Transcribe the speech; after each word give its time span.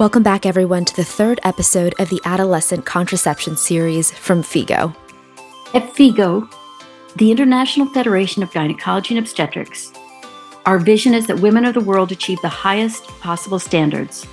Welcome 0.00 0.22
back, 0.22 0.46
everyone, 0.46 0.86
to 0.86 0.96
the 0.96 1.04
third 1.04 1.40
episode 1.42 1.94
of 1.98 2.08
the 2.08 2.22
Adolescent 2.24 2.86
Contraception 2.86 3.54
Series 3.54 4.10
from 4.10 4.42
FIGO. 4.42 4.96
At 5.74 5.92
FIGO, 5.92 6.50
the 7.16 7.30
International 7.30 7.86
Federation 7.86 8.42
of 8.42 8.50
Gynecology 8.50 9.14
and 9.14 9.22
Obstetrics, 9.22 9.92
our 10.64 10.78
vision 10.78 11.12
is 11.12 11.26
that 11.26 11.40
women 11.40 11.66
of 11.66 11.74
the 11.74 11.82
world 11.82 12.12
achieve 12.12 12.40
the 12.40 12.48
highest 12.48 13.08
possible 13.20 13.58
standards 13.58 14.26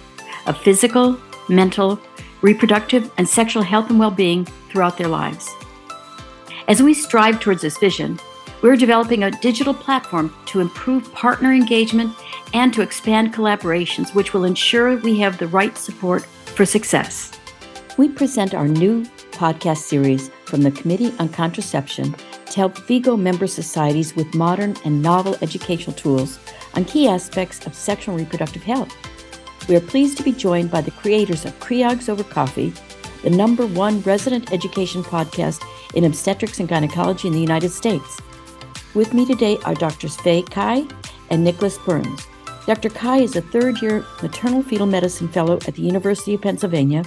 of 0.45 0.57
physical, 0.57 1.19
mental, 1.49 1.99
reproductive, 2.41 3.11
and 3.17 3.27
sexual 3.27 3.61
health 3.61 3.89
and 3.89 3.99
well 3.99 4.09
being 4.09 4.45
throughout 4.69 4.97
their 4.97 5.09
lives. 5.09 5.53
As 6.69 6.81
we 6.81 6.93
strive 6.93 7.41
towards 7.41 7.61
this 7.61 7.77
vision, 7.77 8.21
we're 8.61 8.77
developing 8.77 9.23
a 9.23 9.31
digital 9.41 9.73
platform 9.73 10.33
to 10.45 10.61
improve 10.61 11.13
partner 11.13 11.51
engagement 11.51 12.15
and 12.53 12.73
to 12.73 12.81
expand 12.81 13.33
collaborations, 13.33 14.13
which 14.13 14.33
will 14.33 14.43
ensure 14.43 14.97
we 14.97 15.19
have 15.19 15.37
the 15.37 15.47
right 15.47 15.77
support 15.77 16.25
for 16.25 16.65
success. 16.65 17.31
We 17.97 18.09
present 18.09 18.53
our 18.53 18.67
new 18.67 19.03
podcast 19.31 19.77
series 19.77 20.29
from 20.45 20.61
the 20.61 20.71
Committee 20.71 21.13
on 21.19 21.29
Contraception 21.29 22.15
to 22.47 22.55
help 22.55 22.77
FIGO 22.77 23.19
member 23.19 23.47
societies 23.47 24.15
with 24.15 24.33
modern 24.33 24.75
and 24.85 25.01
novel 25.01 25.35
educational 25.41 25.95
tools 25.95 26.39
on 26.75 26.85
key 26.85 27.07
aspects 27.07 27.65
of 27.65 27.73
sexual 27.73 28.15
and 28.15 28.23
reproductive 28.23 28.63
health. 28.63 28.95
We 29.67 29.75
are 29.75 29.81
pleased 29.81 30.17
to 30.17 30.23
be 30.23 30.31
joined 30.31 30.71
by 30.71 30.81
the 30.81 30.91
creators 30.91 31.45
of 31.45 31.59
Creogs 31.59 32.07
Over 32.07 32.23
Coffee, 32.23 32.73
the 33.23 33.29
number 33.29 33.67
one 33.67 34.01
resident 34.01 34.53
education 34.53 35.03
podcast 35.03 35.61
in 35.93 36.05
obstetrics 36.05 36.59
and 36.59 36.69
gynecology 36.69 37.27
in 37.27 37.33
the 37.33 37.41
United 37.41 37.69
States. 37.69 38.21
With 38.93 39.13
me 39.13 39.25
today 39.25 39.57
are 39.65 39.75
Drs. 39.75 40.15
Faye 40.17 40.43
Kai 40.43 40.85
and 41.29 41.43
Nicholas 41.43 41.77
Burns. 41.79 42.25
Dr. 42.67 42.89
Kai 42.89 43.19
is 43.19 43.33
a 43.37 43.41
third 43.41 43.81
year 43.81 44.05
maternal 44.21 44.61
fetal 44.61 44.85
medicine 44.85 45.29
fellow 45.29 45.55
at 45.69 45.75
the 45.75 45.81
University 45.81 46.33
of 46.33 46.41
Pennsylvania, 46.41 47.01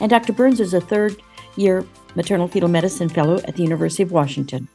and 0.00 0.08
Dr. 0.08 0.32
Burns 0.32 0.60
is 0.60 0.72
a 0.72 0.80
third 0.80 1.20
year 1.56 1.84
maternal 2.14 2.48
fetal 2.48 2.70
medicine 2.70 3.10
fellow 3.10 3.36
at 3.44 3.54
the 3.56 3.62
University 3.62 4.02
of 4.02 4.12
Washington. 4.12 4.66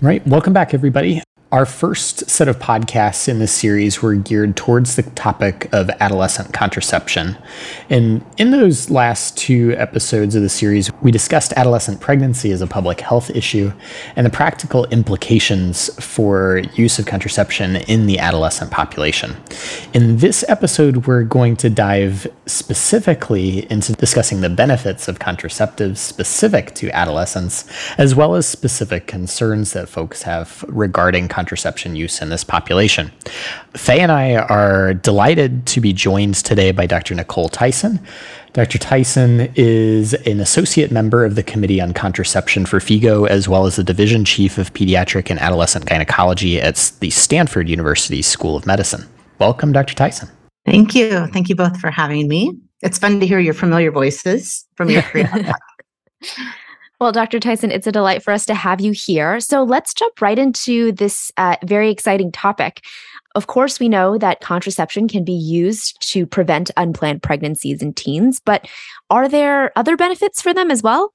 Right. 0.00 0.26
Welcome 0.26 0.54
back, 0.54 0.72
everybody. 0.72 1.22
Our 1.52 1.66
first 1.66 2.30
set 2.30 2.46
of 2.46 2.60
podcasts 2.60 3.26
in 3.26 3.40
this 3.40 3.50
series 3.50 4.00
were 4.00 4.14
geared 4.14 4.56
towards 4.56 4.94
the 4.94 5.02
topic 5.02 5.68
of 5.72 5.90
adolescent 5.98 6.54
contraception. 6.54 7.36
And 7.88 8.24
in 8.38 8.52
those 8.52 8.88
last 8.88 9.36
two 9.36 9.74
episodes 9.76 10.36
of 10.36 10.42
the 10.42 10.48
series, 10.48 10.92
we 11.02 11.10
discussed 11.10 11.52
adolescent 11.54 12.00
pregnancy 12.00 12.52
as 12.52 12.62
a 12.62 12.68
public 12.68 13.00
health 13.00 13.30
issue 13.30 13.72
and 14.14 14.24
the 14.24 14.30
practical 14.30 14.86
implications 14.86 15.92
for 16.00 16.58
use 16.74 17.00
of 17.00 17.06
contraception 17.06 17.74
in 17.74 18.06
the 18.06 18.20
adolescent 18.20 18.70
population. 18.70 19.36
In 19.92 20.18
this 20.18 20.44
episode, 20.48 21.08
we're 21.08 21.24
going 21.24 21.56
to 21.56 21.68
dive 21.68 22.28
specifically 22.46 23.68
into 23.72 23.94
discussing 23.94 24.40
the 24.40 24.50
benefits 24.50 25.08
of 25.08 25.18
contraceptives 25.18 25.96
specific 25.96 26.76
to 26.76 26.90
adolescents, 26.92 27.64
as 27.98 28.14
well 28.14 28.36
as 28.36 28.46
specific 28.46 29.08
concerns 29.08 29.72
that 29.72 29.88
folks 29.88 30.22
have 30.22 30.64
regarding 30.68 31.26
contraception 31.26 31.39
use 31.96 32.20
in 32.20 32.28
this 32.28 32.44
population. 32.44 33.10
Faye 33.74 34.00
and 34.00 34.12
I 34.12 34.36
are 34.36 34.94
delighted 34.94 35.66
to 35.66 35.80
be 35.80 35.92
joined 35.92 36.36
today 36.36 36.72
by 36.72 36.86
Dr. 36.86 37.14
Nichole 37.14 37.50
Tyson. 37.50 38.00
Dr. 38.52 38.78
Tyson 38.78 39.52
is 39.54 40.14
an 40.14 40.40
associate 40.40 40.90
member 40.90 41.24
of 41.24 41.36
the 41.36 41.42
Committee 41.42 41.80
on 41.80 41.94
Contraception 41.94 42.66
for 42.66 42.80
FIGO, 42.80 43.28
as 43.28 43.48
well 43.48 43.66
as 43.66 43.76
the 43.76 43.84
division 43.84 44.24
chief 44.24 44.58
of 44.58 44.72
pediatric 44.74 45.30
and 45.30 45.38
adolescent 45.38 45.86
gynecology 45.86 46.60
at 46.60 46.92
the 47.00 47.10
Stanford 47.10 47.68
University 47.68 48.22
School 48.22 48.56
of 48.56 48.66
Medicine. 48.66 49.06
Welcome, 49.38 49.72
Dr. 49.72 49.94
Tyson. 49.94 50.28
Thank 50.66 50.94
you. 50.94 51.26
Thank 51.28 51.48
you 51.48 51.54
both 51.54 51.78
for 51.78 51.90
having 51.90 52.28
me. 52.28 52.58
It's 52.82 52.98
fun 52.98 53.20
to 53.20 53.26
hear 53.26 53.38
your 53.38 53.54
familiar 53.54 53.90
voices 53.90 54.66
from 54.76 54.90
your 54.90 55.02
career. 55.02 55.54
Well, 57.00 57.12
Dr. 57.12 57.40
Tyson, 57.40 57.70
it's 57.70 57.86
a 57.86 57.92
delight 57.92 58.22
for 58.22 58.30
us 58.30 58.44
to 58.44 58.54
have 58.54 58.78
you 58.78 58.92
here. 58.92 59.40
So 59.40 59.62
let's 59.62 59.94
jump 59.94 60.20
right 60.20 60.38
into 60.38 60.92
this 60.92 61.32
uh, 61.38 61.56
very 61.64 61.90
exciting 61.90 62.30
topic. 62.30 62.84
Of 63.34 63.46
course, 63.46 63.80
we 63.80 63.88
know 63.88 64.18
that 64.18 64.42
contraception 64.42 65.08
can 65.08 65.24
be 65.24 65.32
used 65.32 65.98
to 66.10 66.26
prevent 66.26 66.70
unplanned 66.76 67.22
pregnancies 67.22 67.80
in 67.80 67.94
teens, 67.94 68.38
but 68.44 68.68
are 69.08 69.28
there 69.28 69.72
other 69.76 69.96
benefits 69.96 70.42
for 70.42 70.52
them 70.52 70.70
as 70.70 70.82
well? 70.82 71.14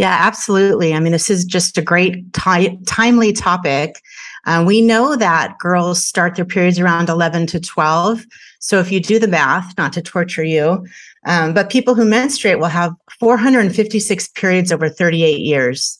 Yeah, 0.00 0.16
absolutely. 0.18 0.94
I 0.94 0.98
mean, 0.98 1.12
this 1.12 1.28
is 1.28 1.44
just 1.44 1.76
a 1.76 1.82
great, 1.82 2.32
ti- 2.32 2.78
timely 2.86 3.34
topic. 3.34 4.00
Uh, 4.46 4.64
we 4.66 4.80
know 4.80 5.14
that 5.14 5.58
girls 5.58 6.02
start 6.02 6.36
their 6.36 6.46
periods 6.46 6.80
around 6.80 7.10
11 7.10 7.46
to 7.48 7.60
12. 7.60 8.24
So 8.60 8.80
if 8.80 8.90
you 8.90 8.98
do 9.00 9.18
the 9.18 9.28
math, 9.28 9.76
not 9.76 9.92
to 9.92 10.00
torture 10.00 10.42
you, 10.42 10.86
um, 11.26 11.52
but 11.52 11.68
people 11.68 11.94
who 11.94 12.06
menstruate 12.06 12.58
will 12.58 12.68
have 12.68 12.94
456 13.18 14.28
periods 14.28 14.72
over 14.72 14.88
38 14.88 15.38
years. 15.38 15.98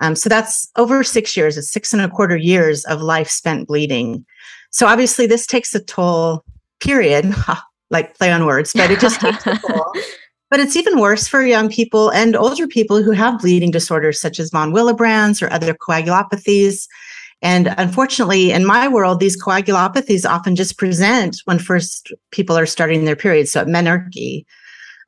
Um, 0.00 0.16
so 0.16 0.30
that's 0.30 0.66
over 0.78 1.04
six 1.04 1.36
years. 1.36 1.58
It's 1.58 1.70
six 1.70 1.92
and 1.92 2.00
a 2.00 2.08
quarter 2.08 2.38
years 2.38 2.86
of 2.86 3.02
life 3.02 3.28
spent 3.28 3.68
bleeding. 3.68 4.24
So 4.70 4.86
obviously, 4.86 5.26
this 5.26 5.46
takes 5.46 5.74
a 5.74 5.80
toll, 5.84 6.42
period, 6.80 7.34
like 7.90 8.16
play 8.16 8.32
on 8.32 8.46
words, 8.46 8.72
but 8.72 8.90
it 8.90 8.98
just 8.98 9.20
takes 9.20 9.46
a 9.46 9.58
toll. 9.68 9.92
But 10.52 10.60
it's 10.60 10.76
even 10.76 11.00
worse 11.00 11.26
for 11.26 11.40
young 11.40 11.70
people 11.70 12.10
and 12.10 12.36
older 12.36 12.66
people 12.66 13.02
who 13.02 13.12
have 13.12 13.40
bleeding 13.40 13.70
disorders 13.70 14.20
such 14.20 14.38
as 14.38 14.50
von 14.50 14.70
Willebrand's 14.70 15.40
or 15.40 15.50
other 15.50 15.72
coagulopathies. 15.72 16.88
And 17.40 17.74
unfortunately, 17.78 18.52
in 18.52 18.66
my 18.66 18.86
world, 18.86 19.18
these 19.18 19.42
coagulopathies 19.42 20.28
often 20.28 20.54
just 20.54 20.76
present 20.76 21.40
when 21.46 21.58
first 21.58 22.12
people 22.32 22.58
are 22.58 22.66
starting 22.66 23.06
their 23.06 23.16
period, 23.16 23.48
so 23.48 23.62
at 23.62 23.66
menarche. 23.66 24.44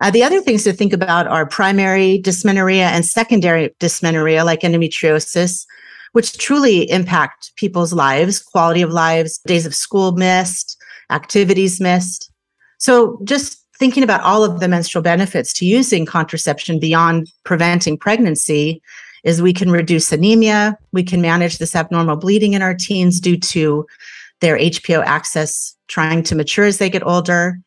Uh, 0.01 0.11
the 0.11 0.23
other 0.23 0.41
things 0.41 0.65
to 0.65 0.73
think 0.73 0.95
about 0.95 1.27
are 1.27 1.45
primary 1.45 2.17
dysmenorrhea 2.17 2.87
and 2.87 3.05
secondary 3.05 3.69
dysmenorrhea, 3.81 4.47
like 4.47 4.63
endometriosis, 4.63 5.67
which 6.13 6.39
truly 6.39 6.91
impact 6.91 7.53
people's 7.57 7.93
lives, 7.93 8.41
quality 8.41 8.81
of 8.81 8.93
lives, 8.93 9.37
days 9.47 9.67
of 9.67 9.75
school 9.75 10.13
missed, 10.13 10.79
activities 11.11 11.83
missed. 11.83 12.33
So, 12.79 13.21
just 13.25 13.64
thinking 13.85 14.03
about 14.03 14.23
all 14.23 14.43
of 14.43 14.61
the 14.61 14.67
menstrual 14.67 15.03
benefits 15.03 15.53
to 15.53 15.67
using 15.67 16.07
contraception 16.07 16.81
beyond 16.81 17.31
preventing 17.45 17.99
pregnancy 17.99 18.81
is 19.25 19.43
we 19.43 19.53
can 19.53 19.71
reduce 19.71 20.11
anemia, 20.11 20.79
we 20.93 21.03
can 21.03 21.21
manage 21.21 21.59
this 21.59 21.77
abnormal 21.77 22.17
bleeding 22.17 22.55
in 22.55 22.63
our 22.63 22.73
teens 22.73 23.21
due 23.21 23.37
to 23.37 23.87
their 24.41 24.57
HPO 24.57 25.05
axis 25.05 25.77
trying 25.87 26.23
to 26.23 26.35
mature 26.35 26.65
as 26.65 26.79
they 26.79 26.89
get 26.89 27.07
older. 27.07 27.59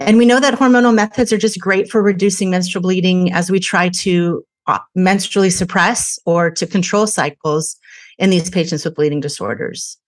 And 0.00 0.18
we 0.18 0.26
know 0.26 0.40
that 0.40 0.54
hormonal 0.54 0.92
methods 0.92 1.32
are 1.32 1.38
just 1.38 1.60
great 1.60 1.88
for 1.88 2.02
reducing 2.02 2.50
menstrual 2.50 2.82
bleeding 2.82 3.32
as 3.32 3.48
we 3.48 3.60
try 3.60 3.90
to 3.90 4.44
uh, 4.66 4.80
menstrually 4.98 5.52
suppress 5.52 6.18
or 6.26 6.50
to 6.50 6.66
control 6.66 7.06
cycles 7.06 7.76
in 8.18 8.30
these 8.30 8.50
patients 8.50 8.84
with 8.84 8.96
bleeding 8.96 9.20
disorders. 9.20 9.98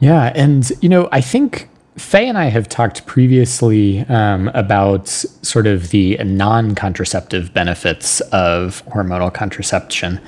Yeah. 0.00 0.32
And, 0.34 0.70
you 0.82 0.90
know, 0.90 1.08
I 1.12 1.22
think 1.22 1.70
Faye 1.96 2.28
and 2.28 2.38
I 2.38 2.44
have 2.44 2.68
talked 2.68 3.04
previously 3.06 4.00
um, 4.08 4.48
about 4.54 5.08
sort 5.08 5.66
of 5.66 5.90
the 5.90 6.16
non 6.18 6.74
contraceptive 6.74 7.52
benefits 7.52 8.20
of 8.32 8.84
hormonal 8.86 9.32
contraception. 9.32 10.20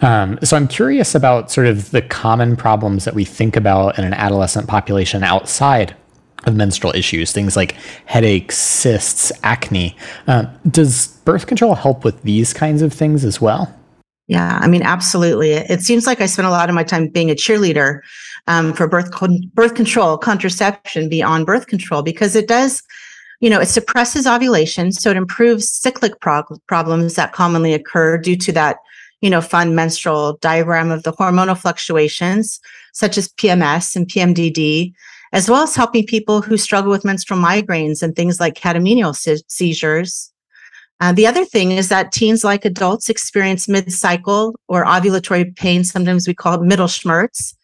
Um, 0.00 0.38
so 0.42 0.56
I'm 0.56 0.66
curious 0.66 1.14
about 1.14 1.50
sort 1.50 1.66
of 1.66 1.90
the 1.90 2.02
common 2.02 2.56
problems 2.56 3.04
that 3.04 3.14
we 3.14 3.24
think 3.24 3.54
about 3.54 3.98
in 3.98 4.04
an 4.04 4.14
adolescent 4.14 4.66
population 4.66 5.22
outside 5.22 5.94
of 6.46 6.56
menstrual 6.56 6.94
issues, 6.94 7.32
things 7.32 7.54
like 7.54 7.72
headaches, 8.06 8.56
cysts, 8.56 9.30
acne. 9.42 9.96
Um, 10.26 10.48
does 10.70 11.08
birth 11.24 11.46
control 11.46 11.74
help 11.74 12.02
with 12.02 12.22
these 12.22 12.54
kinds 12.54 12.80
of 12.80 12.94
things 12.94 13.24
as 13.24 13.40
well? 13.40 13.72
Yeah, 14.26 14.58
I 14.62 14.68
mean, 14.68 14.82
absolutely. 14.82 15.52
It 15.52 15.82
seems 15.82 16.06
like 16.06 16.20
I 16.20 16.26
spent 16.26 16.46
a 16.46 16.52
lot 16.52 16.68
of 16.68 16.74
my 16.74 16.84
time 16.84 17.08
being 17.08 17.30
a 17.30 17.34
cheerleader 17.34 18.00
um, 18.46 18.72
for 18.72 18.88
birth 18.88 19.10
con- 19.10 19.50
birth 19.54 19.74
control, 19.74 20.18
contraception 20.18 21.08
beyond 21.08 21.46
birth 21.46 21.66
control, 21.66 22.02
because 22.02 22.34
it 22.36 22.48
does, 22.48 22.82
you 23.40 23.50
know, 23.50 23.60
it 23.60 23.66
suppresses 23.66 24.26
ovulation, 24.26 24.92
so 24.92 25.10
it 25.10 25.16
improves 25.16 25.70
cyclic 25.70 26.20
problems 26.20 27.14
that 27.14 27.32
commonly 27.32 27.72
occur 27.72 28.18
due 28.18 28.36
to 28.36 28.52
that, 28.52 28.76
you 29.20 29.30
know, 29.30 29.40
fun 29.40 29.74
menstrual 29.74 30.38
diagram 30.40 30.90
of 30.90 31.02
the 31.02 31.12
hormonal 31.12 31.56
fluctuations, 31.56 32.60
such 32.92 33.16
as 33.18 33.28
PMS 33.28 33.96
and 33.96 34.08
PMDD, 34.08 34.92
as 35.32 35.48
well 35.48 35.62
as 35.62 35.76
helping 35.76 36.06
people 36.06 36.42
who 36.42 36.56
struggle 36.56 36.90
with 36.90 37.04
menstrual 37.04 37.40
migraines 37.40 38.02
and 38.02 38.16
things 38.16 38.40
like 38.40 38.54
catamenial 38.54 39.14
se- 39.14 39.44
seizures. 39.48 40.32
Uh, 41.00 41.12
the 41.12 41.26
other 41.26 41.46
thing 41.46 41.72
is 41.72 41.88
that 41.88 42.12
teens, 42.12 42.44
like 42.44 42.64
adults, 42.64 43.08
experience 43.08 43.68
mid 43.68 43.90
cycle 43.90 44.54
or 44.68 44.84
ovulatory 44.84 45.56
pain. 45.56 45.82
Sometimes 45.82 46.28
we 46.28 46.34
call 46.34 46.54
it 46.54 46.60
mittelschmerz. 46.60 47.54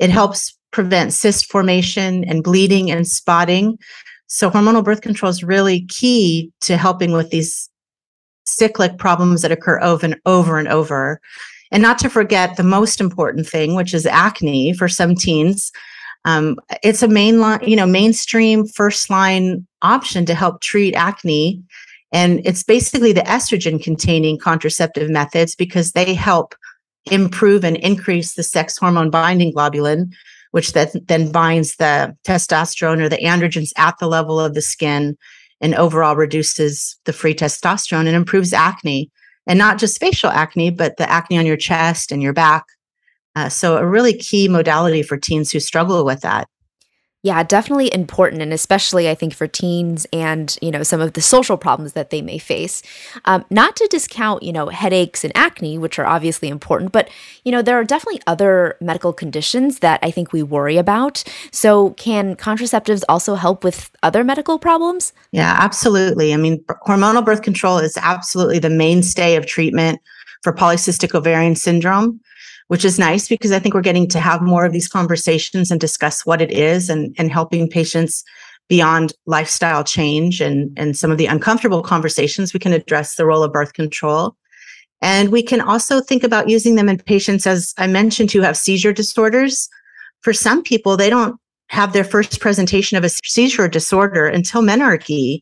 It 0.00 0.10
helps 0.10 0.56
prevent 0.72 1.12
cyst 1.12 1.50
formation 1.50 2.24
and 2.24 2.42
bleeding 2.42 2.90
and 2.90 3.06
spotting. 3.06 3.78
So, 4.26 4.50
hormonal 4.50 4.84
birth 4.84 5.02
control 5.02 5.30
is 5.30 5.44
really 5.44 5.82
key 5.86 6.50
to 6.62 6.76
helping 6.76 7.12
with 7.12 7.30
these 7.30 7.68
cyclic 8.44 8.98
problems 8.98 9.42
that 9.42 9.52
occur 9.52 9.80
over 9.80 10.06
and 10.06 10.16
over 10.26 10.58
and 10.58 10.68
over. 10.68 11.20
And 11.72 11.82
not 11.82 11.98
to 12.00 12.10
forget 12.10 12.56
the 12.56 12.64
most 12.64 13.00
important 13.00 13.46
thing, 13.46 13.74
which 13.74 13.94
is 13.94 14.06
acne 14.06 14.72
for 14.72 14.88
some 14.88 15.14
teens. 15.14 15.70
Um, 16.24 16.58
it's 16.82 17.02
a 17.02 17.08
mainline, 17.08 17.66
you 17.66 17.76
know, 17.76 17.86
mainstream 17.86 18.66
first 18.66 19.08
line 19.08 19.66
option 19.82 20.26
to 20.26 20.34
help 20.34 20.60
treat 20.60 20.94
acne. 20.94 21.62
And 22.12 22.40
it's 22.44 22.64
basically 22.64 23.12
the 23.12 23.20
estrogen 23.22 23.82
containing 23.82 24.38
contraceptive 24.38 25.10
methods 25.10 25.54
because 25.54 25.92
they 25.92 26.12
help 26.12 26.54
improve 27.06 27.64
and 27.64 27.76
increase 27.78 28.34
the 28.34 28.42
sex 28.42 28.76
hormone 28.76 29.10
binding 29.10 29.52
globulin, 29.52 30.12
which 30.50 30.72
that 30.72 30.92
then 31.06 31.30
binds 31.30 31.76
the 31.76 32.14
testosterone 32.26 33.00
or 33.00 33.08
the 33.08 33.18
androgens 33.18 33.72
at 33.76 33.98
the 33.98 34.08
level 34.08 34.38
of 34.38 34.54
the 34.54 34.62
skin 34.62 35.16
and 35.60 35.74
overall 35.74 36.16
reduces 36.16 36.98
the 37.04 37.12
free 37.12 37.34
testosterone 37.34 38.06
and 38.06 38.16
improves 38.16 38.52
acne. 38.52 39.10
And 39.46 39.58
not 39.58 39.78
just 39.78 40.00
facial 40.00 40.30
acne, 40.30 40.70
but 40.70 40.96
the 40.96 41.10
acne 41.10 41.38
on 41.38 41.46
your 41.46 41.56
chest 41.56 42.12
and 42.12 42.22
your 42.22 42.32
back. 42.32 42.64
Uh, 43.36 43.48
so, 43.48 43.78
a 43.78 43.86
really 43.86 44.12
key 44.12 44.48
modality 44.48 45.02
for 45.02 45.16
teens 45.16 45.50
who 45.50 45.60
struggle 45.60 46.04
with 46.04 46.20
that. 46.20 46.48
Yeah, 47.22 47.42
definitely 47.42 47.92
important, 47.92 48.40
and 48.40 48.50
especially 48.50 49.10
I 49.10 49.14
think 49.14 49.34
for 49.34 49.46
teens 49.46 50.06
and 50.10 50.56
you 50.62 50.70
know 50.70 50.82
some 50.82 51.02
of 51.02 51.12
the 51.12 51.20
social 51.20 51.58
problems 51.58 51.92
that 51.92 52.08
they 52.08 52.22
may 52.22 52.38
face. 52.38 52.82
Um, 53.26 53.44
not 53.50 53.76
to 53.76 53.86
discount 53.90 54.42
you 54.42 54.54
know 54.54 54.68
headaches 54.68 55.22
and 55.22 55.36
acne, 55.36 55.76
which 55.76 55.98
are 55.98 56.06
obviously 56.06 56.48
important, 56.48 56.92
but 56.92 57.10
you 57.44 57.52
know 57.52 57.60
there 57.60 57.78
are 57.78 57.84
definitely 57.84 58.22
other 58.26 58.78
medical 58.80 59.12
conditions 59.12 59.80
that 59.80 60.00
I 60.02 60.10
think 60.10 60.32
we 60.32 60.42
worry 60.42 60.78
about. 60.78 61.22
So, 61.52 61.90
can 61.90 62.36
contraceptives 62.36 63.02
also 63.06 63.34
help 63.34 63.64
with 63.64 63.90
other 64.02 64.24
medical 64.24 64.58
problems? 64.58 65.12
Yeah, 65.30 65.56
absolutely. 65.60 66.32
I 66.32 66.38
mean, 66.38 66.64
hormonal 66.86 67.22
birth 67.22 67.42
control 67.42 67.76
is 67.76 67.98
absolutely 67.98 68.60
the 68.60 68.70
mainstay 68.70 69.36
of 69.36 69.44
treatment 69.44 70.00
for 70.42 70.54
polycystic 70.54 71.14
ovarian 71.14 71.54
syndrome 71.54 72.18
which 72.70 72.84
is 72.84 73.00
nice 73.00 73.26
because 73.26 73.50
I 73.50 73.58
think 73.58 73.74
we're 73.74 73.80
getting 73.80 74.06
to 74.10 74.20
have 74.20 74.42
more 74.42 74.64
of 74.64 74.72
these 74.72 74.86
conversations 74.86 75.72
and 75.72 75.80
discuss 75.80 76.24
what 76.24 76.40
it 76.40 76.52
is 76.52 76.88
and, 76.88 77.12
and 77.18 77.32
helping 77.32 77.68
patients 77.68 78.22
beyond 78.68 79.12
lifestyle 79.26 79.82
change 79.82 80.40
and, 80.40 80.70
and 80.78 80.96
some 80.96 81.10
of 81.10 81.18
the 81.18 81.26
uncomfortable 81.26 81.82
conversations. 81.82 82.54
We 82.54 82.60
can 82.60 82.72
address 82.72 83.16
the 83.16 83.26
role 83.26 83.42
of 83.42 83.52
birth 83.52 83.72
control. 83.72 84.36
And 85.02 85.30
we 85.30 85.42
can 85.42 85.60
also 85.60 86.00
think 86.00 86.22
about 86.22 86.48
using 86.48 86.76
them 86.76 86.88
in 86.88 86.98
patients, 86.98 87.44
as 87.44 87.74
I 87.76 87.88
mentioned, 87.88 88.30
who 88.30 88.42
have 88.42 88.56
seizure 88.56 88.92
disorders. 88.92 89.68
For 90.20 90.32
some 90.32 90.62
people, 90.62 90.96
they 90.96 91.10
don't 91.10 91.40
have 91.70 91.92
their 91.92 92.04
first 92.04 92.38
presentation 92.38 92.96
of 92.96 93.02
a 93.02 93.08
seizure 93.08 93.66
disorder 93.66 94.28
until 94.28 94.62
menarche. 94.62 95.40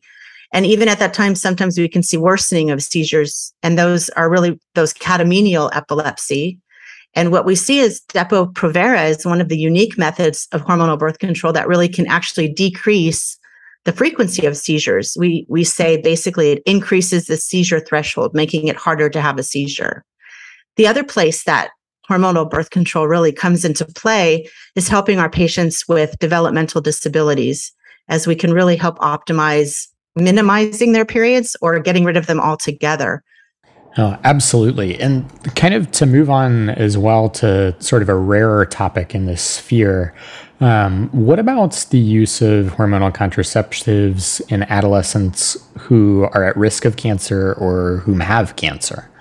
And 0.51 0.65
even 0.65 0.87
at 0.87 0.97
that 0.97 1.13
time, 1.13 1.35
sometimes 1.35 1.77
we 1.77 1.89
can 1.89 2.01
see 2.01 2.17
worsening 2.17 2.71
of 2.71 2.81
seizures. 2.81 3.53
And 3.61 3.77
those 3.77 4.09
are 4.17 4.31
really 4.31 4.59
those 4.73 4.95
catamenial 4.95 5.69
epilepsy. 5.75 6.59
And 7.15 7.31
what 7.31 7.45
we 7.45 7.55
see 7.55 7.79
is 7.79 8.01
Depo-Provera 8.09 9.09
is 9.09 9.25
one 9.25 9.41
of 9.41 9.49
the 9.49 9.57
unique 9.57 9.97
methods 9.97 10.47
of 10.51 10.61
hormonal 10.61 10.97
birth 10.97 11.19
control 11.19 11.51
that 11.53 11.67
really 11.67 11.89
can 11.89 12.07
actually 12.07 12.47
decrease 12.51 13.37
the 13.85 13.93
frequency 13.93 14.45
of 14.45 14.57
seizures. 14.57 15.15
We 15.17 15.45
we 15.49 15.63
say 15.63 15.97
basically 15.97 16.51
it 16.51 16.63
increases 16.65 17.25
the 17.25 17.37
seizure 17.37 17.79
threshold, 17.79 18.35
making 18.35 18.67
it 18.67 18.75
harder 18.75 19.09
to 19.09 19.21
have 19.21 19.39
a 19.39 19.43
seizure. 19.43 20.03
The 20.75 20.87
other 20.87 21.03
place 21.03 21.43
that 21.45 21.71
hormonal 22.09 22.49
birth 22.49 22.69
control 22.71 23.07
really 23.07 23.31
comes 23.31 23.63
into 23.63 23.85
play 23.85 24.47
is 24.75 24.87
helping 24.87 25.19
our 25.19 25.29
patients 25.29 25.87
with 25.87 26.17
developmental 26.19 26.81
disabilities 26.81 27.71
as 28.07 28.27
we 28.27 28.35
can 28.35 28.53
really 28.53 28.75
help 28.75 28.97
optimize 28.99 29.87
minimizing 30.15 30.91
their 30.91 31.05
periods 31.05 31.55
or 31.61 31.79
getting 31.79 32.03
rid 32.03 32.17
of 32.17 32.27
them 32.27 32.39
altogether. 32.39 33.23
Oh, 33.99 34.17
absolutely. 34.23 34.97
And 34.97 35.27
kind 35.57 35.73
of 35.73 35.91
to 35.91 36.05
move 36.05 36.29
on 36.29 36.69
as 36.69 36.97
well 36.97 37.29
to 37.31 37.75
sort 37.81 38.01
of 38.01 38.07
a 38.07 38.15
rarer 38.15 38.65
topic 38.65 39.13
in 39.13 39.25
this 39.25 39.41
sphere, 39.41 40.15
um, 40.61 41.09
what 41.09 41.37
about 41.37 41.85
the 41.89 41.99
use 41.99 42.41
of 42.41 42.67
hormonal 42.67 43.13
contraceptives 43.13 44.39
in 44.49 44.63
adolescents 44.63 45.57
who 45.77 46.29
are 46.31 46.45
at 46.45 46.55
risk 46.55 46.85
of 46.85 46.95
cancer 46.95 47.53
or 47.55 47.97
whom 47.97 48.21
have 48.21 48.55
cancer? 48.55 49.11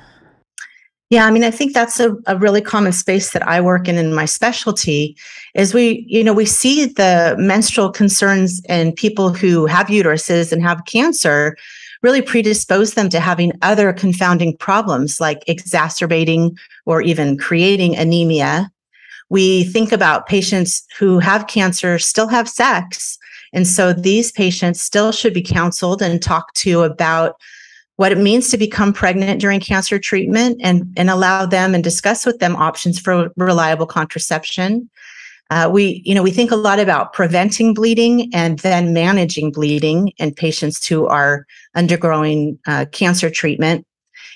Yeah, 1.10 1.26
I 1.26 1.32
mean, 1.32 1.42
I 1.42 1.50
think 1.50 1.74
that's 1.74 1.98
a, 1.98 2.14
a 2.28 2.36
really 2.36 2.60
common 2.60 2.92
space 2.92 3.32
that 3.32 3.44
I 3.48 3.60
work 3.60 3.88
in 3.88 3.96
in 3.96 4.14
my 4.14 4.26
specialty 4.26 5.16
is 5.56 5.74
we, 5.74 6.04
you 6.06 6.22
know, 6.22 6.34
we 6.34 6.44
see 6.44 6.84
the 6.86 7.34
menstrual 7.36 7.90
concerns 7.90 8.62
in 8.68 8.92
people 8.92 9.32
who 9.32 9.66
have 9.66 9.88
uteruses 9.88 10.52
and 10.52 10.62
have 10.62 10.84
cancer 10.84 11.56
really 12.02 12.22
predispose 12.22 12.94
them 12.94 13.08
to 13.08 13.20
having 13.20 13.52
other 13.62 13.92
confounding 13.92 14.56
problems 14.56 15.20
like 15.20 15.42
exacerbating 15.46 16.56
or 16.86 17.02
even 17.02 17.36
creating 17.36 17.96
anemia. 17.96 18.70
We 19.30 19.64
think 19.64 19.92
about 19.92 20.26
patients 20.26 20.86
who 20.98 21.18
have 21.18 21.48
cancer 21.48 21.98
still 21.98 22.28
have 22.28 22.48
sex. 22.48 23.18
And 23.52 23.66
so 23.66 23.92
these 23.92 24.32
patients 24.32 24.80
still 24.80 25.12
should 25.12 25.34
be 25.34 25.42
counseled 25.42 26.02
and 26.02 26.22
talked 26.22 26.56
to 26.58 26.82
about 26.82 27.36
what 27.96 28.12
it 28.12 28.18
means 28.18 28.48
to 28.48 28.56
become 28.56 28.92
pregnant 28.92 29.40
during 29.40 29.58
cancer 29.58 29.98
treatment 29.98 30.60
and, 30.62 30.92
and 30.96 31.10
allow 31.10 31.44
them 31.44 31.74
and 31.74 31.82
discuss 31.82 32.24
with 32.24 32.38
them 32.38 32.54
options 32.54 32.98
for 32.98 33.30
reliable 33.36 33.86
contraception. 33.86 34.88
Uh, 35.50 35.68
we, 35.72 36.02
you 36.04 36.14
know, 36.14 36.22
we 36.22 36.30
think 36.30 36.50
a 36.50 36.56
lot 36.56 36.78
about 36.78 37.12
preventing 37.12 37.72
bleeding 37.72 38.30
and 38.34 38.58
then 38.58 38.92
managing 38.92 39.50
bleeding 39.50 40.12
in 40.18 40.34
patients 40.34 40.86
who 40.86 41.06
are 41.06 41.46
undergoing 41.74 42.58
uh, 42.66 42.84
cancer 42.92 43.30
treatment. 43.30 43.86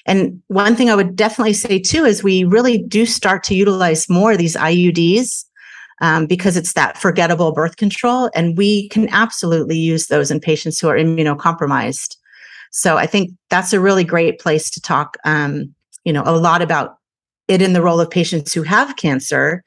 And 0.06 0.42
one 0.48 0.74
thing 0.74 0.90
I 0.90 0.94
would 0.94 1.14
definitely 1.14 1.52
say 1.52 1.78
too 1.78 2.04
is 2.04 2.22
we 2.22 2.44
really 2.44 2.78
do 2.78 3.04
start 3.06 3.44
to 3.44 3.54
utilize 3.54 4.08
more 4.08 4.32
of 4.32 4.38
these 4.38 4.56
IUDs 4.56 5.44
um, 6.00 6.26
because 6.26 6.56
it's 6.56 6.72
that 6.72 6.98
forgettable 6.98 7.52
birth 7.52 7.76
control, 7.76 8.28
and 8.34 8.58
we 8.58 8.88
can 8.88 9.08
absolutely 9.10 9.76
use 9.76 10.08
those 10.08 10.30
in 10.30 10.40
patients 10.40 10.80
who 10.80 10.88
are 10.88 10.96
immunocompromised. 10.96 12.16
So 12.72 12.96
I 12.96 13.06
think 13.06 13.30
that's 13.50 13.72
a 13.72 13.80
really 13.80 14.02
great 14.02 14.40
place 14.40 14.68
to 14.70 14.80
talk, 14.80 15.16
um, 15.24 15.72
you 16.04 16.12
know, 16.12 16.24
a 16.26 16.36
lot 16.36 16.60
about 16.60 16.96
it 17.46 17.62
in 17.62 17.72
the 17.72 17.82
role 17.82 18.00
of 18.00 18.10
patients 18.10 18.52
who 18.52 18.62
have 18.62 18.96
cancer 18.96 19.62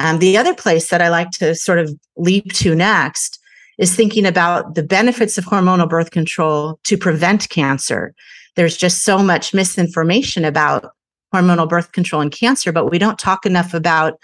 um, 0.00 0.18
the 0.18 0.38
other 0.38 0.54
place 0.54 0.88
that 0.88 1.02
I 1.02 1.10
like 1.10 1.30
to 1.32 1.54
sort 1.54 1.78
of 1.78 1.94
leap 2.16 2.52
to 2.54 2.74
next 2.74 3.38
is 3.78 3.94
thinking 3.94 4.26
about 4.26 4.74
the 4.74 4.82
benefits 4.82 5.38
of 5.38 5.44
hormonal 5.44 5.88
birth 5.88 6.10
control 6.10 6.80
to 6.84 6.96
prevent 6.96 7.48
cancer. 7.50 8.14
There's 8.56 8.76
just 8.76 9.04
so 9.04 9.18
much 9.22 9.54
misinformation 9.54 10.44
about 10.44 10.90
hormonal 11.34 11.68
birth 11.68 11.92
control 11.92 12.22
and 12.22 12.32
cancer, 12.32 12.72
but 12.72 12.90
we 12.90 12.98
don't 12.98 13.18
talk 13.18 13.44
enough 13.44 13.74
about 13.74 14.18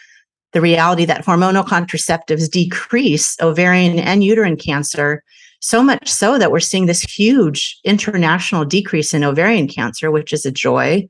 the 0.52 0.61
reality 0.62 1.05
that 1.05 1.25
hormonal 1.25 1.64
contraceptives 1.64 2.50
decrease 2.50 3.37
ovarian 3.40 3.99
and 3.99 4.25
uterine 4.25 4.56
cancer 4.56 5.23
so 5.61 5.83
much 5.83 6.09
so 6.09 6.38
that 6.38 6.50
we're 6.50 6.61
seeing 6.61 6.87
this 6.87 7.02
huge 7.02 7.78
international 7.85 8.64
decrease 8.64 9.12
in 9.12 9.25
ovarian 9.25 9.68
cancer, 9.68 10.11
which 10.11 10.33
is 10.33 10.47
a 10.47 10.50
joy 10.50 11.06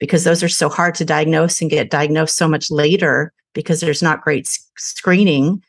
because 0.00 0.24
those 0.24 0.42
are 0.42 0.48
so 0.48 0.68
hard 0.68 0.94
to 0.96 1.04
diagnose 1.04 1.60
and 1.60 1.70
get 1.70 1.90
diagnosed 1.90 2.36
so 2.36 2.48
much 2.48 2.70
later 2.70 3.32
because 3.54 3.80
there's 3.80 4.02
not 4.02 4.22
great 4.22 4.48
screening. 4.76 5.62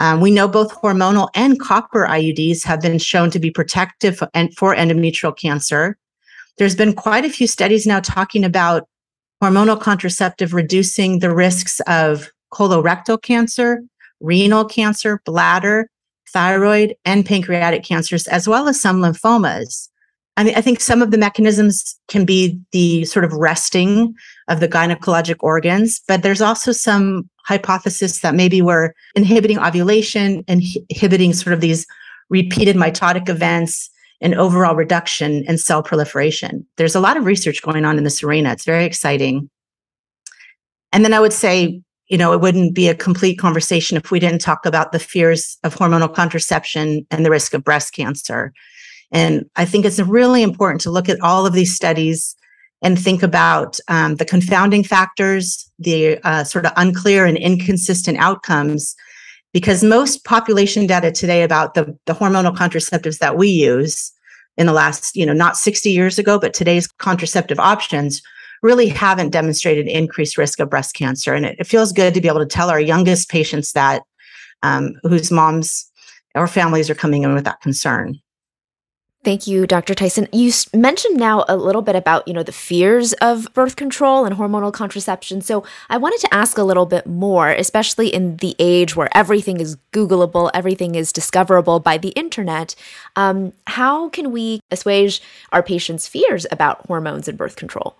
Um, 0.00 0.20
we 0.20 0.30
know 0.30 0.46
both 0.46 0.72
hormonal 0.72 1.28
and 1.34 1.60
copper 1.60 2.06
IUDs 2.06 2.64
have 2.64 2.80
been 2.80 2.98
shown 2.98 3.30
to 3.30 3.38
be 3.38 3.50
protective 3.50 4.16
for, 4.16 4.28
for 4.56 4.74
endometrial 4.74 5.36
cancer. 5.36 5.98
There's 6.56 6.76
been 6.76 6.92
quite 6.92 7.24
a 7.24 7.30
few 7.30 7.46
studies 7.46 7.86
now 7.86 8.00
talking 8.00 8.44
about 8.44 8.88
hormonal 9.42 9.80
contraceptive 9.80 10.54
reducing 10.54 11.18
the 11.18 11.34
risks 11.34 11.80
of 11.86 12.30
colorectal 12.52 13.20
cancer, 13.20 13.82
renal 14.20 14.64
cancer, 14.64 15.20
bladder, 15.24 15.90
thyroid, 16.32 16.94
and 17.04 17.24
pancreatic 17.24 17.84
cancers, 17.84 18.26
as 18.28 18.48
well 18.48 18.68
as 18.68 18.80
some 18.80 19.00
lymphomas. 19.00 19.88
I 20.38 20.44
mean, 20.44 20.54
I 20.54 20.60
think 20.60 20.78
some 20.78 21.02
of 21.02 21.10
the 21.10 21.18
mechanisms 21.18 21.98
can 22.06 22.24
be 22.24 22.60
the 22.70 23.04
sort 23.06 23.24
of 23.24 23.32
resting 23.32 24.14
of 24.46 24.60
the 24.60 24.68
gynecologic 24.68 25.34
organs, 25.40 26.00
but 26.06 26.22
there's 26.22 26.40
also 26.40 26.70
some 26.70 27.28
hypothesis 27.44 28.20
that 28.20 28.36
maybe 28.36 28.62
we're 28.62 28.92
inhibiting 29.16 29.58
ovulation 29.58 30.44
inhibiting 30.46 31.32
sort 31.32 31.54
of 31.54 31.60
these 31.60 31.86
repeated 32.30 32.76
mitotic 32.76 33.28
events 33.28 33.90
and 34.20 34.36
overall 34.36 34.76
reduction 34.76 35.42
in 35.48 35.58
cell 35.58 35.82
proliferation. 35.82 36.64
There's 36.76 36.94
a 36.94 37.00
lot 37.00 37.16
of 37.16 37.24
research 37.24 37.60
going 37.60 37.84
on 37.84 37.98
in 37.98 38.04
this 38.04 38.22
arena. 38.22 38.52
It's 38.52 38.64
very 38.64 38.84
exciting. 38.84 39.50
And 40.92 41.04
then 41.04 41.14
I 41.14 41.20
would 41.20 41.32
say, 41.32 41.82
you 42.06 42.16
know, 42.16 42.32
it 42.32 42.40
wouldn't 42.40 42.76
be 42.76 42.86
a 42.86 42.94
complete 42.94 43.40
conversation 43.40 43.96
if 43.96 44.12
we 44.12 44.20
didn't 44.20 44.40
talk 44.40 44.64
about 44.66 44.92
the 44.92 45.00
fears 45.00 45.58
of 45.64 45.74
hormonal 45.74 46.14
contraception 46.14 47.04
and 47.10 47.26
the 47.26 47.30
risk 47.30 47.54
of 47.54 47.64
breast 47.64 47.92
cancer. 47.92 48.52
And 49.10 49.48
I 49.56 49.64
think 49.64 49.84
it's 49.84 49.98
really 49.98 50.42
important 50.42 50.80
to 50.82 50.90
look 50.90 51.08
at 51.08 51.20
all 51.20 51.46
of 51.46 51.52
these 51.52 51.74
studies 51.74 52.36
and 52.82 52.98
think 52.98 53.22
about 53.22 53.78
um, 53.88 54.16
the 54.16 54.24
confounding 54.24 54.84
factors, 54.84 55.70
the 55.78 56.18
uh, 56.24 56.44
sort 56.44 56.66
of 56.66 56.72
unclear 56.76 57.26
and 57.26 57.36
inconsistent 57.36 58.18
outcomes, 58.18 58.94
because 59.52 59.82
most 59.82 60.24
population 60.24 60.86
data 60.86 61.10
today 61.10 61.42
about 61.42 61.74
the, 61.74 61.96
the 62.06 62.14
hormonal 62.14 62.54
contraceptives 62.54 63.18
that 63.18 63.36
we 63.36 63.48
use 63.48 64.12
in 64.56 64.66
the 64.66 64.72
last, 64.72 65.16
you 65.16 65.24
know, 65.24 65.32
not 65.32 65.56
60 65.56 65.90
years 65.90 66.18
ago, 66.18 66.38
but 66.38 66.54
today's 66.54 66.86
contraceptive 66.86 67.58
options 67.58 68.22
really 68.62 68.88
haven't 68.88 69.30
demonstrated 69.30 69.86
increased 69.86 70.36
risk 70.36 70.60
of 70.60 70.68
breast 70.68 70.94
cancer. 70.94 71.32
And 71.32 71.46
it, 71.46 71.56
it 71.58 71.66
feels 71.66 71.92
good 71.92 72.12
to 72.14 72.20
be 72.20 72.28
able 72.28 72.40
to 72.40 72.46
tell 72.46 72.70
our 72.70 72.80
youngest 72.80 73.30
patients 73.30 73.72
that 73.72 74.02
um, 74.62 74.94
whose 75.02 75.30
moms 75.30 75.90
or 76.34 76.46
families 76.46 76.90
are 76.90 76.94
coming 76.94 77.22
in 77.22 77.34
with 77.34 77.44
that 77.44 77.60
concern. 77.60 78.18
Thank 79.28 79.46
you, 79.46 79.66
Dr. 79.66 79.94
Tyson. 79.94 80.26
You 80.32 80.50
mentioned 80.72 81.18
now 81.18 81.44
a 81.50 81.56
little 81.58 81.82
bit 81.82 81.94
about, 81.94 82.26
you 82.26 82.32
know, 82.32 82.42
the 82.42 82.50
fears 82.50 83.12
of 83.20 83.46
birth 83.52 83.76
control 83.76 84.24
and 84.24 84.34
hormonal 84.34 84.72
contraception. 84.72 85.42
So 85.42 85.66
I 85.90 85.98
wanted 85.98 86.20
to 86.20 86.32
ask 86.32 86.56
a 86.56 86.62
little 86.62 86.86
bit 86.86 87.06
more, 87.06 87.50
especially 87.50 88.08
in 88.08 88.38
the 88.38 88.56
age 88.58 88.96
where 88.96 89.14
everything 89.14 89.60
is 89.60 89.76
Googleable, 89.92 90.50
everything 90.54 90.94
is 90.94 91.12
discoverable 91.12 91.78
by 91.78 91.98
the 91.98 92.08
internet. 92.12 92.74
Um, 93.16 93.52
how 93.66 94.08
can 94.08 94.32
we 94.32 94.60
assuage 94.70 95.20
our 95.52 95.62
patients' 95.62 96.08
fears 96.08 96.46
about 96.50 96.86
hormones 96.86 97.28
and 97.28 97.36
birth 97.36 97.56
control? 97.56 97.98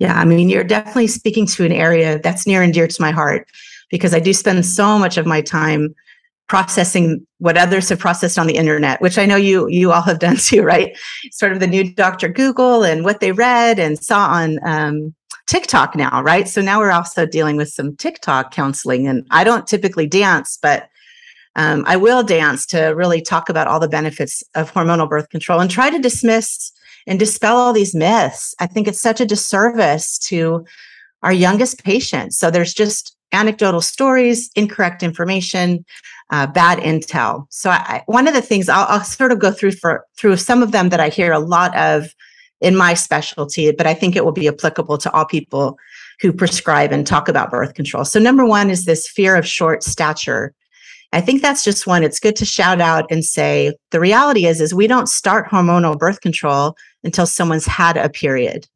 Yeah, 0.00 0.18
I 0.18 0.24
mean, 0.24 0.48
you're 0.48 0.64
definitely 0.64 1.06
speaking 1.06 1.46
to 1.46 1.64
an 1.64 1.70
area 1.70 2.18
that's 2.18 2.48
near 2.48 2.62
and 2.62 2.74
dear 2.74 2.88
to 2.88 3.00
my 3.00 3.12
heart 3.12 3.46
because 3.90 4.12
I 4.12 4.18
do 4.18 4.32
spend 4.32 4.66
so 4.66 4.98
much 4.98 5.18
of 5.18 5.24
my 5.24 5.40
time 5.40 5.94
processing 6.48 7.26
what 7.38 7.56
others 7.56 7.88
have 7.88 7.98
processed 7.98 8.38
on 8.38 8.46
the 8.46 8.56
internet 8.56 9.00
which 9.00 9.18
i 9.18 9.24
know 9.24 9.36
you 9.36 9.66
you 9.68 9.92
all 9.92 10.02
have 10.02 10.18
done 10.18 10.36
too 10.40 10.62
right? 10.62 10.96
Sort 11.32 11.52
of 11.52 11.60
the 11.60 11.66
new 11.66 11.92
dr 11.94 12.28
google 12.30 12.84
and 12.84 13.04
what 13.04 13.20
they 13.20 13.32
read 13.32 13.78
and 13.78 13.98
saw 13.98 14.26
on 14.26 14.58
um, 14.64 15.14
tiktok 15.46 15.94
now 15.96 16.22
right? 16.22 16.48
So 16.48 16.60
now 16.60 16.78
we're 16.80 16.90
also 16.90 17.26
dealing 17.26 17.56
with 17.56 17.68
some 17.68 17.96
tiktok 17.96 18.52
counseling 18.52 19.06
and 19.06 19.26
i 19.30 19.44
don't 19.44 19.66
typically 19.66 20.06
dance 20.06 20.58
but 20.60 20.88
um, 21.56 21.84
i 21.86 21.96
will 21.96 22.22
dance 22.22 22.66
to 22.66 22.88
really 22.88 23.22
talk 23.22 23.48
about 23.48 23.66
all 23.66 23.80
the 23.80 23.88
benefits 23.88 24.42
of 24.54 24.72
hormonal 24.72 25.08
birth 25.08 25.28
control 25.30 25.60
and 25.60 25.70
try 25.70 25.90
to 25.90 25.98
dismiss 25.98 26.72
and 27.06 27.18
dispel 27.18 27.56
all 27.56 27.72
these 27.72 27.94
myths. 27.94 28.54
I 28.58 28.66
think 28.66 28.88
it's 28.88 29.00
such 29.00 29.20
a 29.20 29.26
disservice 29.26 30.18
to 30.20 30.64
our 31.22 31.32
youngest 31.32 31.84
patients. 31.84 32.38
So 32.38 32.50
there's 32.50 32.74
just 32.74 33.16
anecdotal 33.34 33.82
stories 33.82 34.50
incorrect 34.54 35.02
information 35.02 35.84
uh, 36.30 36.46
bad 36.46 36.78
intel. 36.78 37.46
So 37.50 37.70
I, 37.70 38.02
one 38.06 38.26
of 38.26 38.34
the 38.34 38.42
things 38.42 38.68
I'll, 38.68 38.86
I'll 38.88 39.04
sort 39.04 39.32
of 39.32 39.38
go 39.38 39.52
through 39.52 39.72
for 39.72 40.04
through 40.16 40.36
some 40.38 40.62
of 40.62 40.72
them 40.72 40.88
that 40.88 41.00
I 41.00 41.08
hear 41.08 41.32
a 41.32 41.38
lot 41.38 41.76
of 41.76 42.14
in 42.60 42.76
my 42.76 42.94
specialty, 42.94 43.70
but 43.72 43.86
I 43.86 43.94
think 43.94 44.16
it 44.16 44.24
will 44.24 44.32
be 44.32 44.48
applicable 44.48 44.96
to 44.98 45.12
all 45.12 45.26
people 45.26 45.76
who 46.20 46.32
prescribe 46.32 46.92
and 46.92 47.06
talk 47.06 47.28
about 47.28 47.50
birth 47.50 47.74
control. 47.74 48.04
So 48.04 48.18
number 48.18 48.46
one 48.46 48.70
is 48.70 48.84
this 48.84 49.08
fear 49.08 49.36
of 49.36 49.46
short 49.46 49.82
stature. 49.82 50.54
I 51.12 51.20
think 51.20 51.42
that's 51.42 51.62
just 51.62 51.86
one. 51.86 52.02
It's 52.02 52.18
good 52.18 52.36
to 52.36 52.44
shout 52.44 52.80
out 52.80 53.04
and 53.10 53.24
say 53.24 53.74
the 53.90 54.00
reality 54.00 54.46
is 54.46 54.60
is 54.60 54.72
we 54.72 54.86
don't 54.86 55.08
start 55.08 55.48
hormonal 55.48 55.98
birth 55.98 56.20
control 56.20 56.76
until 57.04 57.26
someone's 57.26 57.66
had 57.66 57.96
a 57.96 58.08
period. 58.08 58.66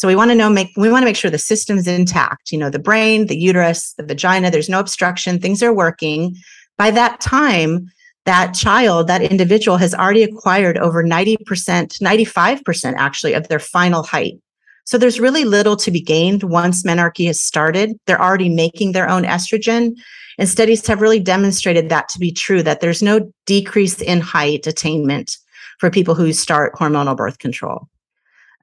So 0.00 0.08
we 0.08 0.16
want 0.16 0.30
to 0.30 0.34
know 0.34 0.48
make 0.48 0.70
we 0.78 0.90
want 0.90 1.02
to 1.02 1.04
make 1.04 1.14
sure 1.14 1.30
the 1.30 1.36
system's 1.36 1.86
intact, 1.86 2.50
you 2.52 2.56
know, 2.56 2.70
the 2.70 2.78
brain, 2.78 3.26
the 3.26 3.36
uterus, 3.36 3.92
the 3.98 4.02
vagina, 4.02 4.50
there's 4.50 4.70
no 4.70 4.80
obstruction, 4.80 5.38
things 5.38 5.62
are 5.62 5.74
working 5.74 6.36
by 6.78 6.90
that 6.92 7.20
time, 7.20 7.86
that 8.24 8.54
child, 8.54 9.08
that 9.08 9.20
individual 9.20 9.76
has 9.76 9.94
already 9.94 10.22
acquired 10.22 10.78
over 10.78 11.04
90%, 11.04 11.36
95% 11.44 12.94
actually 12.96 13.34
of 13.34 13.48
their 13.48 13.58
final 13.58 14.02
height. 14.02 14.40
So 14.84 14.96
there's 14.96 15.20
really 15.20 15.44
little 15.44 15.76
to 15.76 15.90
be 15.90 16.00
gained 16.00 16.44
once 16.44 16.82
menarche 16.82 17.26
has 17.26 17.38
started. 17.38 17.92
They're 18.06 18.22
already 18.22 18.48
making 18.48 18.92
their 18.92 19.06
own 19.06 19.24
estrogen. 19.24 19.92
And 20.38 20.48
studies 20.48 20.86
have 20.86 21.02
really 21.02 21.20
demonstrated 21.20 21.90
that 21.90 22.08
to 22.08 22.18
be 22.18 22.32
true, 22.32 22.62
that 22.62 22.80
there's 22.80 23.02
no 23.02 23.30
decrease 23.44 24.00
in 24.00 24.22
height 24.22 24.66
attainment 24.66 25.36
for 25.78 25.90
people 25.90 26.14
who 26.14 26.32
start 26.32 26.72
hormonal 26.76 27.18
birth 27.18 27.38
control. 27.38 27.89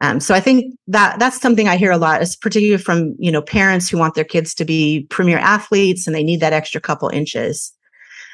Um, 0.01 0.19
so 0.19 0.35
I 0.35 0.39
think 0.39 0.75
that 0.87 1.17
that's 1.17 1.41
something 1.41 1.67
I 1.67 1.77
hear 1.77 1.91
a 1.91 1.97
lot, 1.97 2.21
is 2.21 2.35
particularly 2.35 2.81
from 2.81 3.15
you 3.17 3.31
know 3.31 3.41
parents 3.41 3.89
who 3.89 3.97
want 3.97 4.15
their 4.15 4.23
kids 4.23 4.53
to 4.55 4.65
be 4.65 5.07
premier 5.09 5.39
athletes 5.39 6.05
and 6.05 6.15
they 6.15 6.23
need 6.23 6.39
that 6.39 6.53
extra 6.53 6.81
couple 6.81 7.09
inches. 7.09 7.73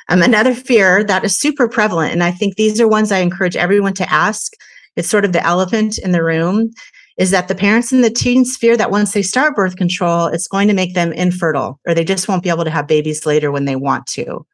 Um, 0.09 0.21
another 0.21 0.53
fear 0.53 1.03
that 1.05 1.23
is 1.23 1.35
super 1.35 1.69
prevalent, 1.69 2.11
and 2.11 2.23
I 2.23 2.31
think 2.31 2.55
these 2.55 2.81
are 2.81 2.87
ones 2.87 3.11
I 3.11 3.19
encourage 3.19 3.55
everyone 3.55 3.93
to 3.93 4.11
ask. 4.11 4.53
It's 4.95 5.09
sort 5.09 5.25
of 5.25 5.31
the 5.31 5.45
elephant 5.45 5.97
in 5.97 6.11
the 6.11 6.23
room 6.23 6.71
is 7.17 7.31
that 7.31 7.47
the 7.47 7.55
parents 7.55 7.91
and 7.91 8.03
the 8.03 8.09
teens 8.09 8.57
fear 8.57 8.75
that 8.75 8.91
once 8.91 9.11
they 9.13 9.21
start 9.21 9.55
birth 9.55 9.75
control, 9.75 10.27
it's 10.27 10.47
going 10.47 10.67
to 10.67 10.73
make 10.73 10.93
them 10.93 11.13
infertile 11.13 11.79
or 11.87 11.93
they 11.93 12.03
just 12.03 12.27
won't 12.27 12.43
be 12.43 12.49
able 12.49 12.63
to 12.63 12.71
have 12.71 12.87
babies 12.87 13.25
later 13.25 13.51
when 13.51 13.65
they 13.65 13.75
want 13.75 14.07
to. 14.07 14.45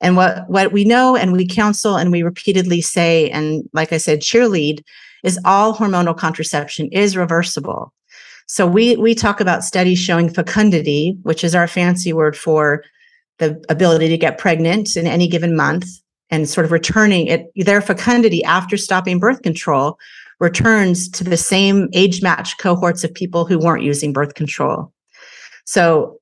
And 0.00 0.16
what, 0.16 0.48
what 0.48 0.72
we 0.72 0.84
know 0.84 1.16
and 1.16 1.32
we 1.32 1.46
counsel 1.46 1.96
and 1.96 2.10
we 2.10 2.22
repeatedly 2.22 2.80
say, 2.80 3.30
and 3.30 3.68
like 3.72 3.92
I 3.92 3.96
said, 3.98 4.20
cheerlead, 4.20 4.82
is 5.24 5.38
all 5.44 5.74
hormonal 5.74 6.16
contraception 6.16 6.88
is 6.92 7.16
reversible. 7.16 7.92
So 8.46 8.66
we 8.66 8.96
we 8.96 9.14
talk 9.14 9.40
about 9.40 9.64
studies 9.64 9.98
showing 9.98 10.28
fecundity, 10.28 11.16
which 11.22 11.42
is 11.42 11.54
our 11.54 11.66
fancy 11.66 12.12
word 12.12 12.36
for 12.36 12.84
the 13.38 13.62
ability 13.68 14.08
to 14.08 14.18
get 14.18 14.38
pregnant 14.38 14.96
in 14.96 15.06
any 15.06 15.28
given 15.28 15.56
month 15.56 15.86
and 16.30 16.48
sort 16.48 16.64
of 16.64 16.72
returning 16.72 17.26
it 17.26 17.50
their 17.56 17.80
fecundity 17.80 18.42
after 18.44 18.76
stopping 18.76 19.18
birth 19.18 19.42
control 19.42 19.98
returns 20.38 21.08
to 21.08 21.24
the 21.24 21.36
same 21.36 21.88
age 21.92 22.22
match 22.22 22.58
cohorts 22.58 23.04
of 23.04 23.14
people 23.14 23.44
who 23.46 23.58
weren't 23.58 23.84
using 23.84 24.12
birth 24.12 24.34
control 24.34 24.92
so 25.64 26.18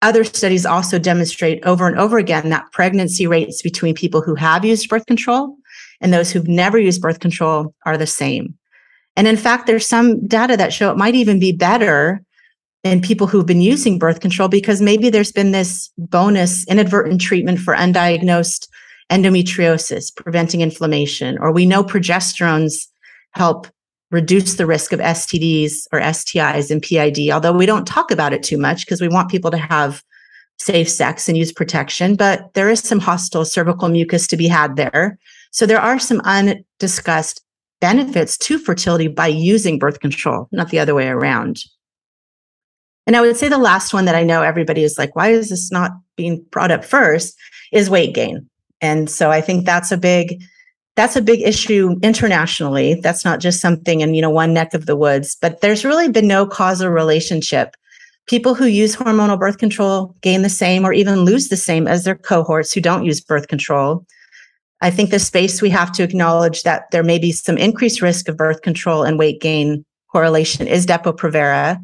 other 0.00 0.22
studies 0.24 0.64
also 0.64 0.98
demonstrate 0.98 1.64
over 1.64 1.86
and 1.86 1.98
over 1.98 2.18
again 2.18 2.50
that 2.50 2.70
pregnancy 2.72 3.26
rates 3.26 3.62
between 3.62 3.94
people 3.94 4.20
who 4.20 4.34
have 4.34 4.64
used 4.64 4.88
birth 4.88 5.06
control 5.06 5.56
and 6.00 6.12
those 6.12 6.30
who've 6.30 6.48
never 6.48 6.78
used 6.78 7.00
birth 7.00 7.20
control 7.20 7.74
are 7.86 7.96
the 7.96 8.06
same 8.06 8.54
and 9.16 9.26
in 9.26 9.36
fact 9.36 9.66
there's 9.66 9.86
some 9.86 10.26
data 10.26 10.56
that 10.56 10.72
show 10.72 10.90
it 10.90 10.96
might 10.96 11.14
even 11.14 11.38
be 11.38 11.52
better 11.52 12.22
in 12.84 13.00
people 13.00 13.26
who've 13.26 13.46
been 13.46 13.60
using 13.60 13.98
birth 13.98 14.20
control 14.20 14.48
because 14.48 14.80
maybe 14.80 15.10
there's 15.10 15.32
been 15.32 15.50
this 15.50 15.90
bonus 15.98 16.66
inadvertent 16.68 17.20
treatment 17.20 17.58
for 17.58 17.74
undiagnosed 17.74 18.68
endometriosis, 19.10 20.14
preventing 20.14 20.60
inflammation, 20.60 21.38
or 21.38 21.50
we 21.50 21.66
know 21.66 21.82
progesterones 21.82 22.86
help 23.32 23.66
reduce 24.10 24.54
the 24.54 24.66
risk 24.66 24.92
of 24.92 25.00
STDs 25.00 25.86
or 25.92 26.00
STIs 26.00 26.70
and 26.70 26.82
PID, 26.82 27.30
although 27.30 27.52
we 27.52 27.66
don't 27.66 27.86
talk 27.86 28.10
about 28.10 28.32
it 28.32 28.42
too 28.42 28.58
much 28.58 28.84
because 28.84 29.00
we 29.00 29.08
want 29.08 29.30
people 29.30 29.50
to 29.50 29.58
have 29.58 30.02
safe 30.58 30.88
sex 30.88 31.28
and 31.28 31.36
use 31.36 31.52
protection, 31.52 32.16
but 32.16 32.52
there 32.54 32.68
is 32.68 32.80
some 32.80 32.98
hostile 32.98 33.44
cervical 33.44 33.88
mucus 33.88 34.26
to 34.26 34.36
be 34.36 34.48
had 34.48 34.76
there. 34.76 35.18
So 35.50 35.66
there 35.66 35.80
are 35.80 35.98
some 35.98 36.20
undiscussed 36.24 37.42
benefits 37.80 38.36
to 38.38 38.58
fertility 38.58 39.08
by 39.08 39.28
using 39.28 39.78
birth 39.78 40.00
control, 40.00 40.48
not 40.52 40.70
the 40.70 40.78
other 40.78 40.94
way 40.94 41.08
around. 41.08 41.62
And 43.06 43.16
I 43.16 43.20
would 43.20 43.36
say 43.36 43.48
the 43.48 43.56
last 43.56 43.94
one 43.94 44.04
that 44.04 44.14
I 44.14 44.22
know 44.22 44.42
everybody 44.42 44.82
is 44.82 44.98
like, 44.98 45.16
why 45.16 45.28
is 45.28 45.48
this 45.48 45.72
not 45.72 45.92
being 46.16 46.44
brought 46.50 46.70
up 46.70 46.84
first 46.84 47.34
is 47.72 47.88
weight 47.88 48.14
gain. 48.14 48.46
And 48.82 49.08
so 49.08 49.30
I 49.30 49.40
think 49.40 49.64
that's 49.64 49.90
a 49.90 49.96
big 49.96 50.42
that's 50.96 51.14
a 51.14 51.22
big 51.22 51.40
issue 51.42 51.94
internationally. 52.02 52.94
That's 52.94 53.24
not 53.24 53.38
just 53.38 53.60
something 53.60 54.00
in, 54.00 54.14
you 54.14 54.20
know, 54.20 54.30
one 54.30 54.52
neck 54.52 54.74
of 54.74 54.86
the 54.86 54.96
woods, 54.96 55.36
but 55.40 55.60
there's 55.60 55.84
really 55.84 56.08
been 56.08 56.26
no 56.26 56.44
causal 56.44 56.88
relationship. 56.88 57.76
People 58.26 58.52
who 58.56 58.66
use 58.66 58.96
hormonal 58.96 59.38
birth 59.38 59.58
control 59.58 60.16
gain 60.22 60.42
the 60.42 60.48
same 60.48 60.84
or 60.84 60.92
even 60.92 61.20
lose 61.20 61.48
the 61.48 61.56
same 61.56 61.86
as 61.86 62.02
their 62.02 62.16
cohorts 62.16 62.72
who 62.72 62.80
don't 62.80 63.04
use 63.04 63.20
birth 63.20 63.46
control. 63.46 64.04
I 64.80 64.90
think 64.90 65.10
the 65.10 65.18
space 65.18 65.60
we 65.60 65.70
have 65.70 65.92
to 65.92 66.02
acknowledge 66.02 66.62
that 66.62 66.90
there 66.92 67.02
may 67.02 67.18
be 67.18 67.32
some 67.32 67.58
increased 67.58 68.00
risk 68.00 68.28
of 68.28 68.36
birth 68.36 68.62
control 68.62 69.02
and 69.02 69.18
weight 69.18 69.40
gain 69.40 69.84
correlation 70.12 70.66
is 70.66 70.86
Depo-Provera 70.86 71.78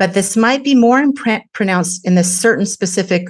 but 0.00 0.14
this 0.14 0.34
might 0.34 0.64
be 0.64 0.74
more 0.74 0.98
impr- 0.98 1.44
pronounced 1.52 2.06
in 2.06 2.14
this 2.14 2.34
certain 2.34 2.64
specific 2.64 3.28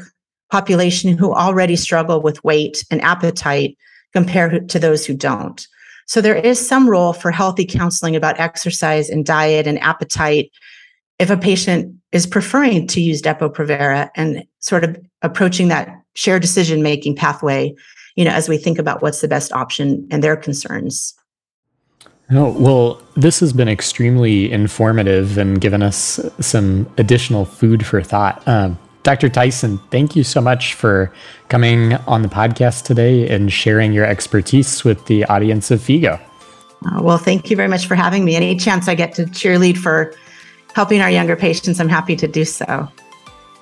population 0.52 1.18
who 1.18 1.34
already 1.34 1.74
struggle 1.74 2.22
with 2.22 2.42
weight 2.44 2.84
and 2.92 3.02
appetite 3.02 3.76
compared 4.12 4.68
to 4.68 4.78
those 4.78 5.04
who 5.04 5.12
don't. 5.12 5.66
So 6.06 6.20
there 6.20 6.36
is 6.36 6.64
some 6.64 6.88
role 6.88 7.12
for 7.12 7.32
healthy 7.32 7.64
counseling 7.64 8.14
about 8.14 8.38
exercise 8.38 9.10
and 9.10 9.26
diet 9.26 9.66
and 9.66 9.80
appetite 9.80 10.52
if 11.18 11.28
a 11.28 11.36
patient 11.36 11.92
is 12.12 12.24
preferring 12.24 12.86
to 12.86 13.00
use 13.00 13.20
Depo-Provera 13.20 14.08
and 14.14 14.44
sort 14.60 14.84
of 14.84 14.96
approaching 15.22 15.66
that 15.68 15.88
shared 16.14 16.40
decision 16.40 16.84
making 16.84 17.16
pathway, 17.16 17.74
you 18.16 18.24
know, 18.24 18.32
as 18.32 18.48
we 18.48 18.56
think 18.58 18.78
about 18.78 19.02
what's 19.02 19.20
the 19.20 19.28
best 19.28 19.52
option 19.52 20.06
and 20.10 20.22
their 20.22 20.36
concerns. 20.36 21.14
Oh, 22.32 22.52
well, 22.52 23.02
this 23.16 23.40
has 23.40 23.52
been 23.52 23.68
extremely 23.68 24.52
informative 24.52 25.36
and 25.36 25.60
given 25.60 25.82
us 25.82 26.20
some 26.38 26.88
additional 26.96 27.44
food 27.44 27.84
for 27.84 28.02
thought. 28.02 28.46
Um, 28.46 28.78
Dr. 29.02 29.28
Tyson, 29.28 29.78
thank 29.90 30.14
you 30.14 30.22
so 30.22 30.40
much 30.40 30.74
for 30.74 31.12
coming 31.48 31.94
on 32.06 32.22
the 32.22 32.28
podcast 32.28 32.84
today 32.84 33.28
and 33.28 33.52
sharing 33.52 33.92
your 33.92 34.04
expertise 34.04 34.84
with 34.84 35.06
the 35.06 35.24
audience 35.24 35.70
of 35.70 35.80
FIGO. 35.80 36.20
Uh, 36.86 37.02
well, 37.02 37.18
thank 37.18 37.50
you 37.50 37.56
very 37.56 37.68
much 37.68 37.86
for 37.86 37.94
having 37.94 38.24
me. 38.24 38.36
Any 38.36 38.56
chance 38.56 38.88
I 38.88 38.94
get 38.94 39.14
to 39.14 39.24
cheerlead 39.24 39.76
for 39.76 40.14
helping 40.74 41.00
our 41.00 41.10
younger 41.10 41.34
patients, 41.34 41.80
I'm 41.80 41.88
happy 41.88 42.14
to 42.16 42.28
do 42.28 42.44
so. 42.44 42.88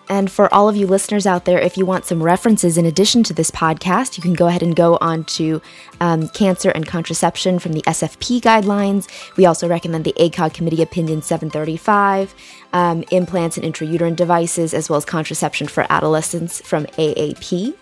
And 0.08 0.30
for 0.30 0.52
all 0.52 0.68
of 0.68 0.76
you 0.76 0.86
listeners 0.86 1.26
out 1.26 1.44
there, 1.44 1.58
if 1.58 1.76
you 1.76 1.84
want 1.84 2.04
some 2.04 2.22
references 2.22 2.78
in 2.78 2.86
addition 2.86 3.22
to 3.24 3.32
this 3.32 3.50
podcast, 3.50 4.16
you 4.16 4.22
can 4.22 4.34
go 4.34 4.46
ahead 4.46 4.62
and 4.62 4.74
go 4.74 4.96
on 5.00 5.24
to 5.24 5.60
um, 6.00 6.28
cancer 6.28 6.70
and 6.70 6.86
contraception 6.86 7.58
from 7.58 7.72
the 7.72 7.82
SFP 7.82 8.40
guidelines. 8.40 9.08
We 9.36 9.46
also 9.46 9.68
recommend 9.68 10.04
the 10.04 10.14
ACOG 10.18 10.54
Committee 10.54 10.82
Opinion 10.82 11.22
735, 11.22 12.34
um, 12.72 13.04
implants 13.10 13.56
and 13.56 13.66
intrauterine 13.66 14.16
devices, 14.16 14.74
as 14.74 14.88
well 14.88 14.96
as 14.96 15.04
contraception 15.04 15.66
for 15.66 15.86
adolescents 15.90 16.60
from 16.62 16.86
AAP. 16.86 17.74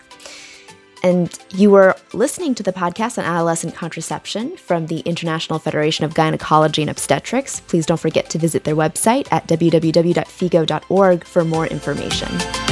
And 1.06 1.38
you 1.50 1.70
were 1.70 1.94
listening 2.14 2.56
to 2.56 2.64
the 2.64 2.72
podcast 2.72 3.16
on 3.16 3.24
adolescent 3.24 3.76
contraception 3.76 4.56
from 4.56 4.88
the 4.88 5.00
International 5.00 5.60
Federation 5.60 6.04
of 6.04 6.14
Gynecology 6.14 6.82
and 6.82 6.90
Obstetrics. 6.90 7.60
Please 7.60 7.86
don't 7.86 8.00
forget 8.00 8.28
to 8.30 8.38
visit 8.38 8.64
their 8.64 8.74
website 8.74 9.28
at 9.30 9.46
www.figo.org 9.46 11.24
for 11.24 11.44
more 11.44 11.66
information. 11.68 12.65